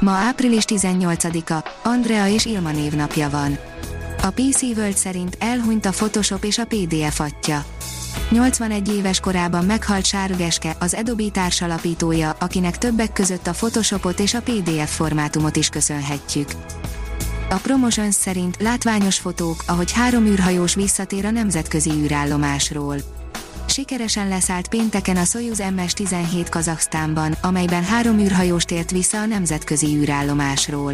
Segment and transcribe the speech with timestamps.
[0.00, 3.58] Ma április 18-a, Andrea és Ilma névnapja van.
[4.22, 7.64] A PC World szerint elhunyt a Photoshop és a PDF atya.
[8.30, 14.42] 81 éves korában meghalt Sárgeske, az Adobe társalapítója, akinek többek között a Photoshopot és a
[14.42, 16.48] PDF formátumot is köszönhetjük.
[17.50, 22.96] A Promotions szerint látványos fotók, ahogy három űrhajós visszatér a nemzetközi űrállomásról.
[23.76, 30.92] Sikeresen leszállt pénteken a Soyuz MS-17 Kazaksztánban, amelyben három űrhajós tért vissza a nemzetközi űrállomásról.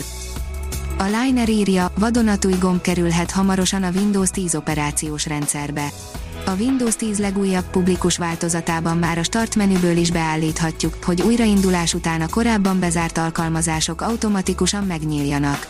[0.98, 5.88] A Liner írja, vadonatúj gomb kerülhet hamarosan a Windows 10 operációs rendszerbe.
[6.46, 12.20] A Windows 10 legújabb publikus változatában már a start menüből is beállíthatjuk, hogy újraindulás után
[12.20, 15.68] a korábban bezárt alkalmazások automatikusan megnyíljanak.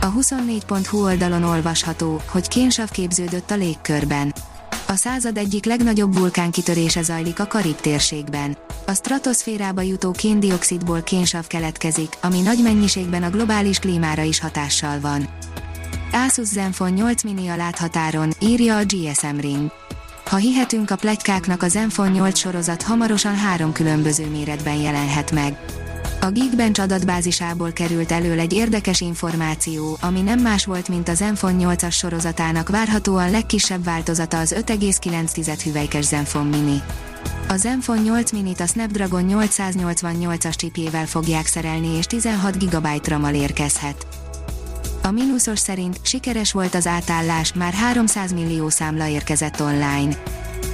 [0.00, 4.32] A 24.hu oldalon olvasható, hogy kénsav képződött a légkörben.
[4.92, 8.56] A század egyik legnagyobb vulkánkitörése zajlik a Karib térségben.
[8.86, 15.28] A stratoszférába jutó kéndioxidból kénsav keletkezik, ami nagy mennyiségben a globális klímára is hatással van.
[16.12, 19.70] Asus Zenfone 8 mini a láthatáron, írja a GSM Ring.
[20.24, 25.58] Ha hihetünk a pletykáknak a Zenfone 8 sorozat hamarosan három különböző méretben jelenhet meg.
[26.24, 31.74] A Geekbench adatbázisából került elő egy érdekes információ, ami nem más volt, mint a Zenfone
[31.74, 36.82] 8-as sorozatának várhatóan legkisebb változata az 5,9 hüvelykes Zenfone Mini.
[37.48, 44.06] A Zenfone 8 Minit a Snapdragon 888-as csipjével fogják szerelni és 16 GB RAM-mal érkezhet.
[45.02, 50.16] A mínuszos szerint sikeres volt az átállás, már 300 millió számla érkezett online.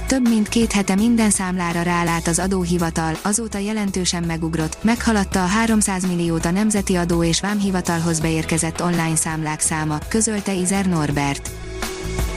[0.09, 6.05] Több mint két hete minden számlára rálát az adóhivatal, azóta jelentősen megugrott, meghaladta a 300
[6.05, 11.49] milliót a Nemzeti Adó és Vámhivatalhoz beérkezett online számlák száma, közölte Izer Norbert.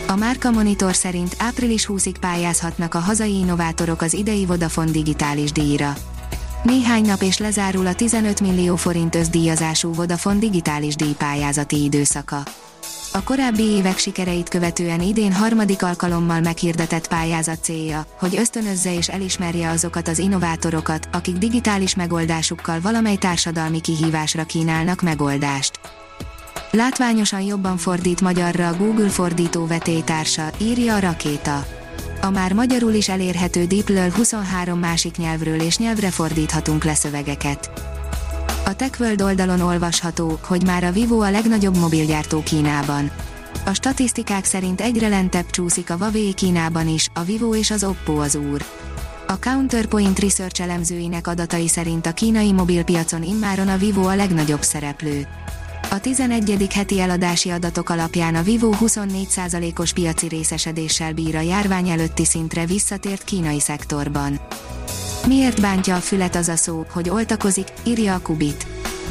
[0.06, 5.94] A Márka Monitor szerint április 20-ig pályázhatnak a hazai innovátorok az idei Vodafone digitális díjra.
[6.62, 12.42] Néhány nap és lezárul a 15 millió forint összdíjazású Vodafone digitális díjpályázati időszaka.
[13.14, 19.70] A korábbi évek sikereit követően idén harmadik alkalommal meghirdetett pályázat célja, hogy ösztönözze és elismerje
[19.70, 25.80] azokat az innovátorokat, akik digitális megoldásukkal valamely társadalmi kihívásra kínálnak megoldást.
[26.70, 31.66] Látványosan jobban fordít magyarra a Google fordító vetélytársa, írja a rakéta.
[32.20, 37.91] A már magyarul is elérhető DeepL 23 másik nyelvről és nyelvre fordíthatunk le szövegeket.
[38.64, 43.10] A TechWorld oldalon olvasható, hogy már a Vivo a legnagyobb mobilgyártó Kínában.
[43.64, 48.12] A statisztikák szerint egyre lentebb csúszik a Huawei Kínában is, a Vivo és az Oppo
[48.12, 48.64] az úr.
[49.26, 55.26] A Counterpoint Research elemzőinek adatai szerint a kínai mobilpiacon immáron a Vivo a legnagyobb szereplő.
[55.90, 56.66] A 11.
[56.72, 63.24] heti eladási adatok alapján a Vivo 24%-os piaci részesedéssel bír a járvány előtti szintre visszatért
[63.24, 64.40] kínai szektorban.
[65.26, 68.66] Miért bántja a fület az a szó, hogy oltakozik, írja a Kubit.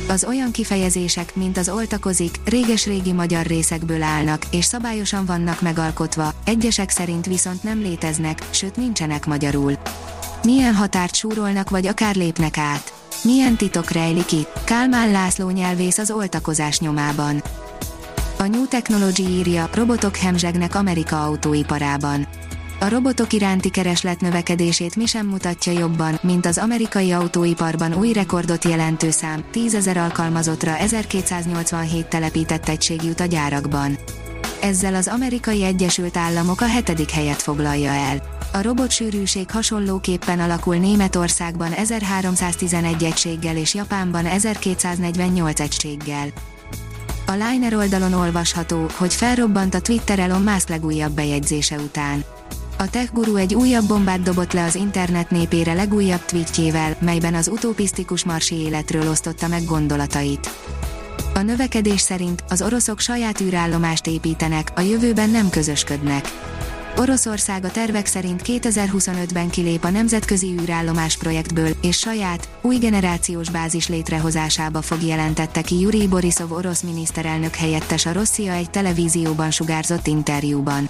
[0.08, 6.90] Az olyan kifejezések, mint az oltakozik, réges-régi magyar részekből állnak, és szabályosan vannak megalkotva, egyesek
[6.90, 9.74] szerint viszont nem léteznek, sőt nincsenek magyarul.
[10.44, 12.94] Milyen határt súrolnak vagy akár lépnek át?
[13.24, 14.64] Milyen titok rejlik itt?
[14.64, 17.44] Kálmán László nyelvész az oltakozás nyomában.
[18.38, 22.28] A New Technology írja, robotok hemzsegnek Amerika autóiparában
[22.82, 28.66] a robotok iránti kereslet növekedését mi sem mutatja jobban, mint az amerikai autóiparban új rekordot
[28.66, 33.98] jelentő szám, 10 ezer alkalmazottra 1287 telepített egység jut a gyárakban.
[34.62, 38.22] Ezzel az amerikai Egyesült Államok a hetedik helyet foglalja el.
[38.54, 46.28] A robotsűrűség hasonlóképpen alakul Németországban 1311 egységgel és Japánban 1248 egységgel.
[47.26, 52.24] A Liner oldalon olvasható, hogy felrobbant a Twitter Elon Musk legújabb bejegyzése után.
[52.82, 57.48] A tech guru egy újabb bombát dobott le az internet népére legújabb tweetjével, melyben az
[57.48, 60.50] utopisztikus marsi életről osztotta meg gondolatait.
[61.34, 66.26] A növekedés szerint az oroszok saját űrállomást építenek, a jövőben nem közösködnek.
[66.98, 73.88] Oroszország a tervek szerint 2025-ben kilép a nemzetközi űrállomás projektből, és saját, új generációs bázis
[73.88, 80.90] létrehozásába fog jelentette ki Yuri Borisov orosz miniszterelnök helyettes a Rosszia egy televízióban sugárzott interjúban.